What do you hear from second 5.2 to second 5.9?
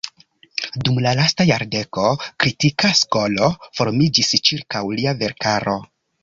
verkaro.